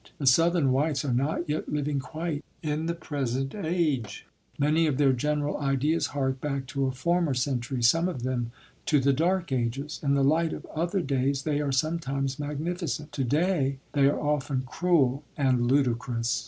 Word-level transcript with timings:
The 0.17 0.25
Southern 0.25 0.71
whites 0.71 1.05
are 1.05 1.13
not 1.13 1.47
yet 1.47 1.69
living 1.71 1.99
quite 1.99 2.43
in 2.63 2.87
the 2.87 2.95
present 2.95 3.53
age; 3.53 4.25
many 4.57 4.87
of 4.87 4.97
their 4.97 5.13
general 5.13 5.57
ideas 5.59 6.07
hark 6.07 6.41
back 6.41 6.65
to 6.73 6.87
a 6.87 6.91
former 6.91 7.35
century, 7.35 7.83
some 7.83 8.09
of 8.09 8.23
them 8.23 8.51
to 8.87 8.99
the 8.99 9.13
Dark 9.13 9.51
Ages. 9.51 9.99
In 10.01 10.15
the 10.15 10.23
light 10.23 10.53
of 10.53 10.65
other 10.73 11.01
days 11.01 11.43
they 11.43 11.61
are 11.61 11.71
sometimes 11.71 12.39
magnificent. 12.39 13.11
Today 13.11 13.77
they 13.93 14.07
are 14.07 14.19
often 14.19 14.63
cruel 14.65 15.23
and 15.37 15.67
ludicrous. 15.71 16.39